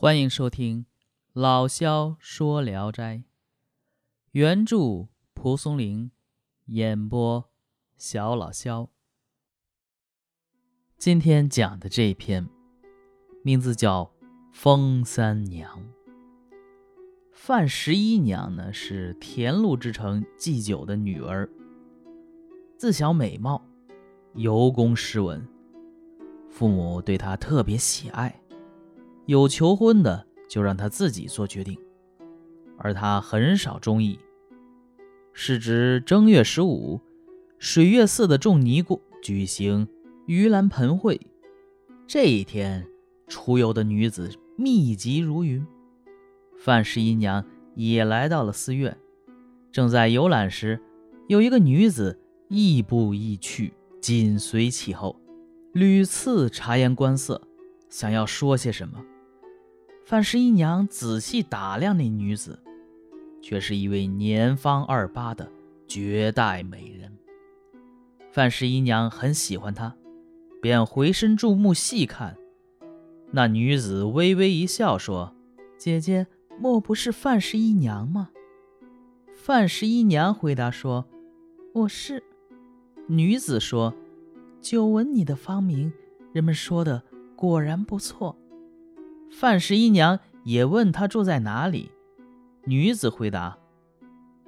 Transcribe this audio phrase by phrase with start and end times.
[0.00, 0.86] 欢迎收听
[1.32, 3.16] 老萧说《聊斋》，
[4.30, 6.12] 原著蒲松龄，
[6.66, 7.50] 演播
[7.96, 8.90] 小老萧。
[10.96, 12.48] 今天讲的这篇
[13.42, 14.04] 名字叫
[14.52, 15.76] 《风三娘》。
[17.32, 21.50] 范十一娘呢是田禄之城祭酒的女儿，
[22.76, 23.60] 自小美貌，
[24.34, 25.44] 尤工诗文，
[26.48, 28.40] 父母对她特别喜爱。
[29.28, 31.78] 有求婚的，就让他自己做决定，
[32.78, 34.18] 而他很少中意。
[35.34, 36.98] 是指正月十五，
[37.58, 39.86] 水月寺的众尼姑举行
[40.26, 41.20] 盂兰盆会。
[42.06, 42.88] 这一天，
[43.26, 45.62] 出游的女子密集如云。
[46.56, 48.96] 范十一娘也来到了寺院，
[49.70, 50.80] 正在游览时，
[51.26, 55.20] 有一个女子亦步亦趋，紧随其后，
[55.74, 57.46] 屡次察言观色，
[57.90, 59.04] 想要说些什么。
[60.08, 62.58] 范十一娘仔细打量那女子，
[63.42, 65.46] 却是一位年方二八的
[65.86, 67.12] 绝代美人。
[68.32, 69.94] 范十一娘很喜欢她，
[70.62, 72.34] 便回身注目细看。
[73.32, 75.34] 那女子微微一笑，说
[75.76, 76.26] ：“姐姐
[76.58, 78.30] 莫不是范十一娘吗？”
[79.36, 81.04] 范十一娘回答说
[81.74, 82.24] ：“我是。”
[83.08, 83.94] 女子说
[84.62, 85.92] ：“久闻你的芳名，
[86.32, 87.02] 人们说的
[87.36, 88.34] 果然不错。”
[89.30, 91.90] 范十一娘也问她住在哪里，
[92.64, 93.58] 女子回答：“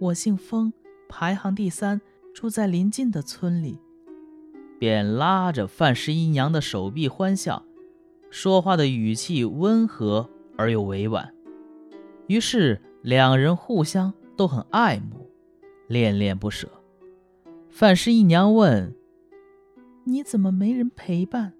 [0.00, 0.72] 我姓封，
[1.08, 2.00] 排行第三，
[2.34, 3.78] 住在邻近的村里。”
[4.78, 7.64] 便拉着范十一娘的手臂欢笑，
[8.28, 11.32] 说话的语气温和而又委婉。
[12.26, 15.30] 于是两人互相都很爱慕，
[15.86, 16.68] 恋恋不舍。
[17.70, 18.94] 范十一娘问
[20.04, 21.54] ：“你怎么没人陪伴？”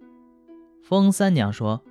[0.82, 1.82] 封三娘说。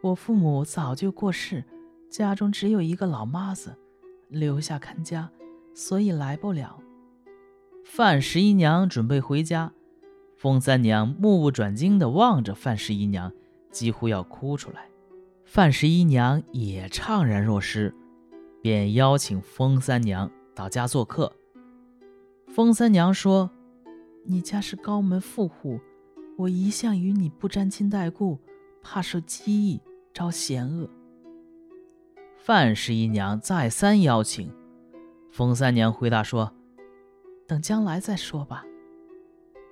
[0.00, 1.64] 我父母早就过世，
[2.08, 3.76] 家中只有一个老妈子，
[4.28, 5.28] 留下看家，
[5.74, 6.80] 所以来不了。
[7.84, 9.72] 范十一娘准备回家，
[10.36, 13.32] 封三娘目不转睛地望着范十一娘，
[13.72, 14.88] 几乎要哭出来。
[15.44, 17.92] 范十一娘也怅然若失，
[18.62, 21.32] 便邀请封三娘到家做客。
[22.46, 23.50] 封三娘说
[24.24, 25.80] ：“你家是高门富户，
[26.36, 28.38] 我一向与你不沾亲带故，
[28.80, 29.80] 怕受讥议。”
[30.18, 30.90] 招嫌恶。
[32.38, 34.52] 范十一娘再三邀请，
[35.30, 36.52] 封三娘回答说
[37.46, 38.64] ：“等将来再说吧。”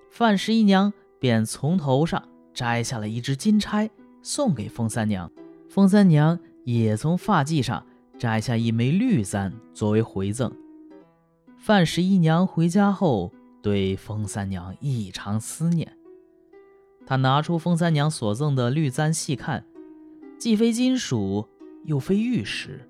[0.09, 2.23] 范十一娘便从头上
[2.55, 3.91] 摘下了一只金钗，
[4.23, 5.29] 送给封三娘。
[5.69, 7.85] 封三娘也从发髻上
[8.17, 10.49] 摘下一枚绿簪作为回赠。
[11.59, 15.99] 范十一娘回家后，对封三娘异常思念。
[17.05, 19.67] 她拿出封三娘所赠的绿簪细看。
[20.39, 21.49] 既非金属，
[21.85, 22.89] 又非玉石，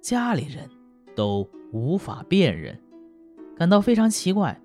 [0.00, 0.68] 家里人
[1.14, 2.78] 都无法辨认，
[3.56, 4.60] 感到非常奇怪。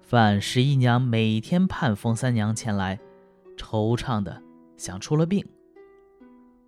[0.00, 2.98] 范十一娘每天盼冯三娘前来，
[3.56, 4.42] 惆怅的
[4.76, 5.44] 想出了病。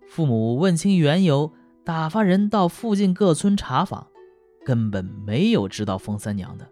[0.07, 1.51] 父母问清缘由，
[1.83, 4.07] 打发人到附近各村查访，
[4.63, 6.67] 根本没有知道冯三娘的。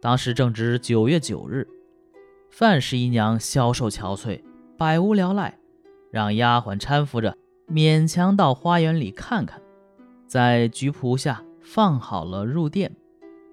[0.00, 1.66] 当时正值九月九日，
[2.50, 4.42] 范十一娘消瘦憔悴，
[4.76, 5.58] 百无聊赖。
[6.14, 7.36] 让丫鬟搀扶着，
[7.66, 9.60] 勉强到花园里看看，
[10.28, 12.94] 在菊圃下放好了入殿。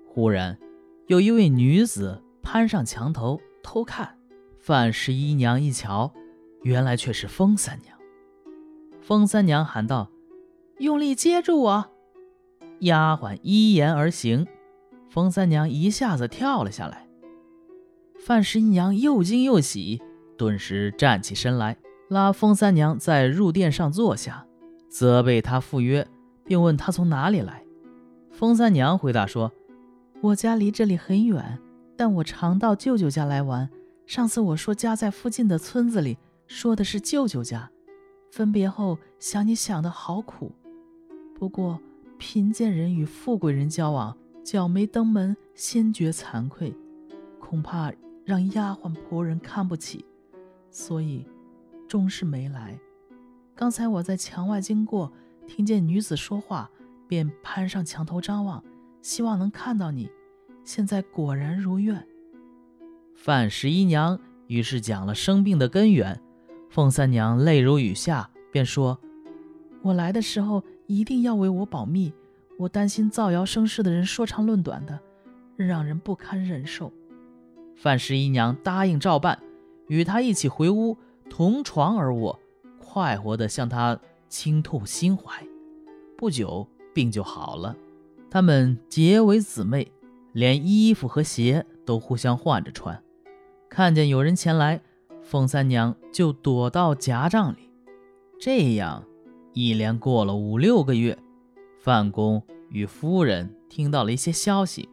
[0.07, 0.59] 忽然，
[1.07, 4.15] 有一位女子攀上墙头偷看。
[4.59, 6.13] 范十一娘一瞧，
[6.61, 7.97] 原来却是封三娘。
[9.01, 10.11] 封三娘喊道
[10.77, 11.89] ：“用力接住我！”
[12.81, 14.45] 丫鬟依言而行，
[15.09, 17.07] 封三娘一下子跳了下来。
[18.19, 19.99] 范十一娘又惊又喜，
[20.37, 21.75] 顿时站起身来。
[22.11, 24.45] 拉风三娘在入殿上坐下，
[24.89, 26.05] 责备她赴约，
[26.43, 27.63] 并问她从哪里来。
[28.29, 29.49] 风三娘回答说
[30.19, 31.57] ：“我家离这里很远，
[31.95, 33.69] 但我常到舅舅家来玩。
[34.05, 36.17] 上次我说家在附近的村子里，
[36.47, 37.71] 说的是舅舅家。
[38.29, 40.51] 分别后想你想的好苦。
[41.33, 41.79] 不过
[42.17, 44.13] 贫贱人与富贵人交往，
[44.43, 46.75] 脚没登门先觉惭愧，
[47.39, 47.89] 恐怕
[48.25, 50.03] 让丫鬟仆人看不起，
[50.69, 51.25] 所以。”
[51.91, 52.79] 终是没来。
[53.53, 55.11] 刚才我在墙外经过，
[55.45, 56.71] 听见女子说话，
[57.05, 58.63] 便攀上墙头张望，
[59.01, 60.09] 希望能看到你。
[60.63, 62.07] 现在果然如愿。
[63.13, 64.17] 范十一娘
[64.47, 66.17] 于是讲了生病的根源。
[66.69, 68.97] 凤三娘泪如雨下，便说
[69.83, 72.13] ：“我来的时候一定要为我保密，
[72.57, 74.97] 我担心造谣生事的人说长论短的，
[75.57, 76.89] 让人不堪忍受。”
[77.75, 79.37] 范十一娘答应照办，
[79.89, 80.97] 与他一起回屋。
[81.31, 82.37] 同床而卧，
[82.77, 83.97] 快活的向他
[84.27, 85.41] 倾吐心怀。
[86.17, 87.73] 不久，病就好了。
[88.29, 89.89] 他们结为姊妹，
[90.33, 93.01] 连衣服和鞋都互相换着穿。
[93.69, 94.81] 看见有人前来，
[95.23, 97.69] 凤三娘就躲到夹帐里。
[98.37, 99.05] 这样，
[99.53, 101.17] 一连过了五六个月，
[101.79, 104.89] 范公与夫人听到了一些消息。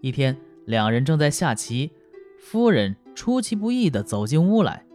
[0.00, 1.90] 一天，两人正在下棋，
[2.38, 4.86] 夫人出其不意地走进屋来。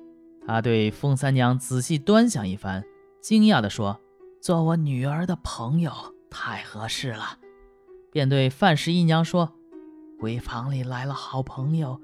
[0.48, 2.84] 他对凤三娘仔细端详一番，
[3.22, 4.00] 惊讶地说。
[4.40, 5.92] 做我女儿的朋友
[6.30, 7.38] 太合适了，
[8.12, 9.52] 便对范十一娘说
[10.22, 12.00] ：“闺房里来了好朋友，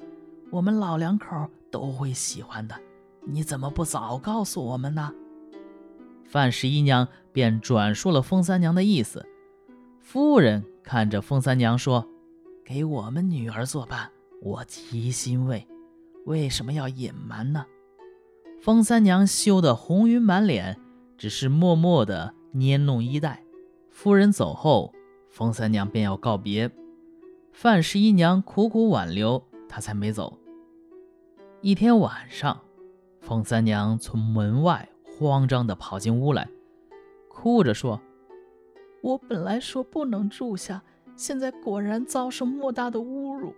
[0.52, 2.76] 我们老两口都会喜欢的。
[3.26, 5.14] 你怎么不早告诉我们呢？”
[6.26, 9.26] 范十一娘便转述了风三娘的意思。
[10.02, 12.06] 夫人看着风三娘说
[12.66, 14.10] ：“给我们女儿作伴，
[14.42, 15.66] 我极欣慰。
[16.26, 17.64] 为什么要隐瞒呢？”
[18.64, 20.80] 风三娘羞得红云满脸。
[21.18, 23.44] 只是默默地捏弄衣带。
[23.90, 24.94] 夫人走后，
[25.30, 26.72] 风三娘便要告别。
[27.52, 30.38] 范十一娘苦苦挽留，她才没走。
[31.60, 32.58] 一天晚上，
[33.20, 36.48] 风三娘从门外慌张地跑进屋来，
[37.28, 38.00] 哭着说
[39.04, 40.82] ：“我本来说不能住下，
[41.18, 43.54] 现在果然遭受莫大的侮辱。”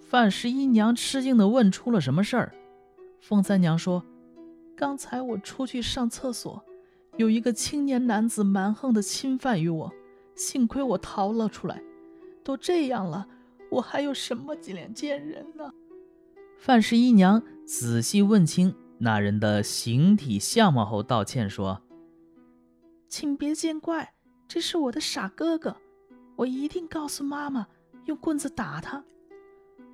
[0.00, 2.54] 范十一娘吃惊地问：“出了什么事儿？”
[3.20, 4.04] 风三娘说。
[4.76, 6.64] 刚才我出去上厕所，
[7.16, 9.92] 有一个青年男子蛮横的侵犯于我，
[10.36, 11.82] 幸亏我逃了出来。
[12.44, 13.26] 都这样了，
[13.72, 15.72] 我还有什么脸见人呢？
[16.56, 21.82] 范十一娘仔细问清那人的形体相貌后，道歉说
[23.10, 24.14] ：“请别见怪，
[24.46, 25.74] 这是我的傻哥哥，
[26.36, 27.66] 我一定告诉妈妈，
[28.04, 29.02] 用棍子打他。”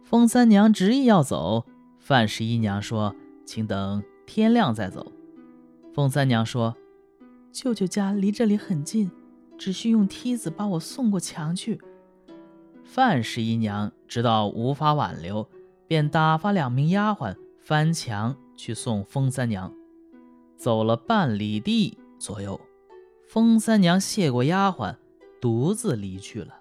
[0.05, 1.65] 风三娘执意要走，
[2.07, 3.17] 范十一娘说
[3.47, 5.11] ：“请等。”天亮再走。
[5.95, 6.77] 凤三娘说
[7.51, 9.11] ：“舅舅家离这里很近，
[9.57, 11.81] 只需用梯子把我送过墙去。”
[12.85, 15.49] 范十一娘知道无法挽留，
[15.87, 19.73] 便打发两名丫鬟翻墙去送风三娘。
[20.59, 22.61] 走了半里地左右，
[23.27, 24.97] 风三娘谢过丫鬟，
[25.41, 26.59] 独自离去了。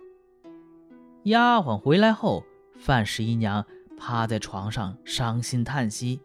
[1.23, 2.45] 丫鬟回来后，
[2.77, 3.65] 范十一娘
[4.05, 6.19] 趴在床上伤心叹息。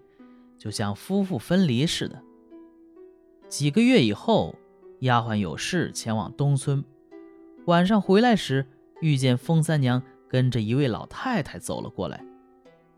[0.59, 2.21] 就像夫妇分离似的。
[3.49, 4.57] 几个月以后，
[5.01, 6.85] 丫鬟有事前往东村，
[7.67, 8.67] 晚上回来时
[9.01, 12.25] 遇见风三娘跟着一位老太太走了过来。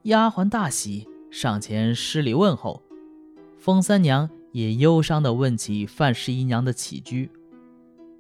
[0.05, 2.83] 丫鬟大喜，上前施礼问候。
[3.59, 7.31] 风三娘也忧伤地问起范十一娘的起居。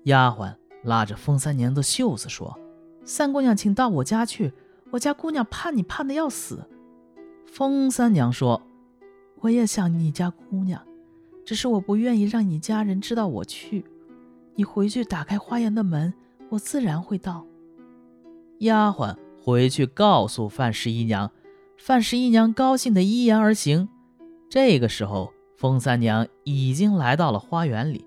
[0.02, 0.54] 丫鬟
[0.84, 2.58] 拉着风三娘的袖子说
[3.06, 4.52] ：“三姑娘，请到我家去，
[4.90, 6.64] 我家姑娘盼你盼得要死。”
[7.46, 8.62] 风三娘说。
[9.42, 10.86] 我也想你家姑娘，
[11.46, 13.86] 只是我不愿意让你家人知道我去。
[14.54, 16.12] 你回去打开花园的门，
[16.50, 17.46] 我自然会到。
[18.58, 21.30] 丫鬟回去告诉范十一娘，
[21.78, 23.88] 范十一娘高兴的依言而行。
[24.50, 28.04] 这个时候，风三娘已经来到了花园里，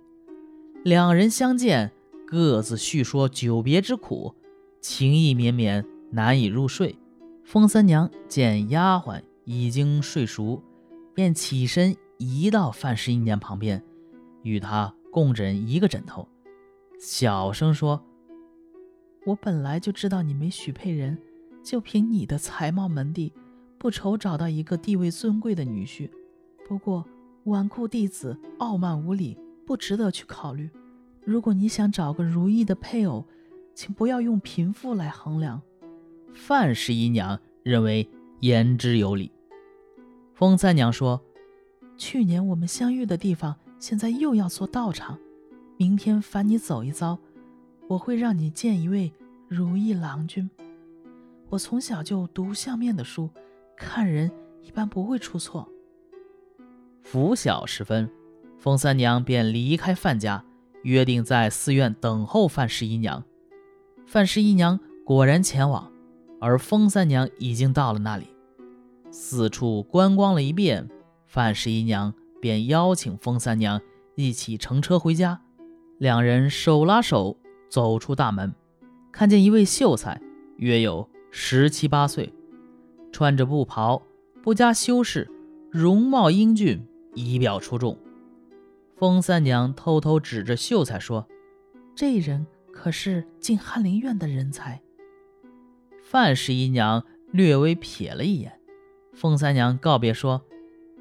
[0.83, 1.91] 两人相见，
[2.27, 4.35] 各自叙说久别之苦，
[4.79, 5.83] 情意绵绵，
[6.13, 6.95] 难以入睡。
[7.43, 10.63] 风三娘见丫鬟已经睡熟。
[11.15, 13.83] 便起身移到范十一娘旁边，
[14.41, 16.27] 与她共枕一个枕头，
[16.99, 18.03] 小声说
[19.23, 21.15] ：“我本来就知道你没许配人，
[21.63, 23.31] 就凭你的才貌门第，
[23.77, 26.09] 不愁找到一个地位尊贵的女婿。
[26.67, 27.05] 不过
[27.43, 30.67] 纨绔弟子傲慢无礼，不值得去考虑。
[31.23, 33.23] 如果你想找个如意的配偶，
[33.75, 35.61] 请不要用贫富来衡量。”
[36.33, 38.07] 范十一娘认为
[38.41, 39.31] 言之有理。
[40.33, 41.21] 风三娘说
[41.95, 45.17] ：“去年我们相遇的地方，现在又要做道场。
[45.77, 47.17] 明天烦你走一遭，
[47.87, 49.11] 我会让你见一位
[49.47, 50.49] 如意郎君。
[51.49, 53.29] 我从小就读相面的书，
[53.77, 55.69] 看人一般不会出错。”
[57.03, 58.09] 拂晓时分，
[58.57, 60.43] 风三娘便离开范家，
[60.81, 63.23] 约定在寺院等候范十一娘。
[64.05, 65.91] 范十一娘果然前往，
[66.43, 68.27] 而风三娘已经到了那里。
[69.11, 70.89] 四处观光了一遍，
[71.25, 73.79] 范十一娘便邀请风三娘
[74.15, 75.39] 一起乘车回家。
[75.99, 77.37] 两人手拉手
[77.69, 78.53] 走出大门，
[79.09, 80.19] 看见一位秀才，
[80.57, 82.33] 约有十七八岁，
[83.13, 84.01] 穿着布袍，
[84.41, 85.31] 不加修饰，
[85.71, 87.97] 容貌英俊，仪表出众。
[88.97, 91.25] 风三娘偷偷指着秀才说
[91.95, 94.81] ：“这人可是进翰林院的人才。”
[96.13, 98.59] 范十一娘略微瞥了一眼。
[99.13, 100.43] 凤三娘告别说：“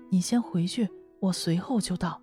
[0.09, 0.89] 你先回去，
[1.21, 2.23] 我随后就到。”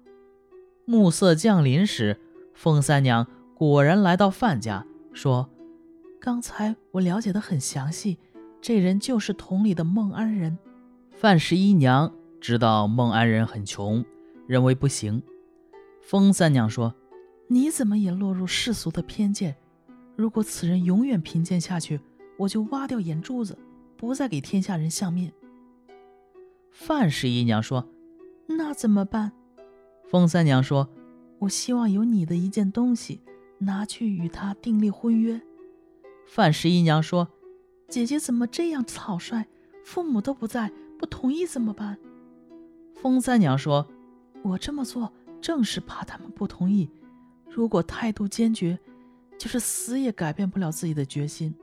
[0.85, 2.19] 暮色降临时，
[2.55, 5.47] 风三娘果然来到范家，说
[6.19, 8.17] ：“刚才我了解的很详细，
[8.59, 10.57] 这人就是桶里的孟安仁。”
[11.13, 14.03] 范十一娘知道孟安仁很穷，
[14.47, 15.21] 认为不行。
[16.01, 16.95] 风三娘说
[17.49, 19.55] ：“你怎么也落入世俗的偏见？
[20.15, 22.01] 如果此人永远贫贱下去，
[22.39, 23.57] 我就挖掉眼珠子，
[23.97, 25.31] 不再给天下人相面。”
[26.71, 27.87] 范十一娘说
[28.47, 29.33] ：“那怎么办？”
[30.09, 30.89] 封三娘说
[31.39, 33.21] ：“我希望有你的一件东西，
[33.57, 35.39] 拿去与他订立婚约。”
[36.25, 37.27] 范十一娘说
[37.89, 39.45] ：“姐姐怎么这样草率？
[39.83, 41.97] 父母都不在，不同意怎么办？”
[42.95, 43.85] 封三娘说
[44.43, 46.89] ：“我这么做正是怕他们不同意。
[47.49, 48.79] 如果态度坚决，
[49.37, 51.53] 就是死也改变不了自己的决心。”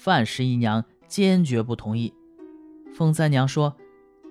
[0.00, 2.14] 范十一娘坚决不同意。
[2.94, 3.76] 凤三娘说：“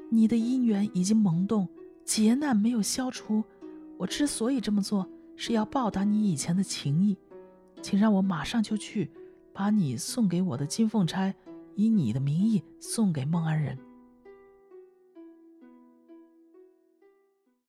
[0.09, 1.67] 你的姻缘已经萌动，
[2.05, 3.43] 劫难没有消除。
[3.97, 5.05] 我之所以这么做，
[5.36, 7.17] 是要报答你以前的情谊，
[7.81, 9.12] 请让我马上就去，
[9.51, 11.36] 把你送给我的金凤钗，
[11.75, 13.77] 以你的名义送给孟安仁。”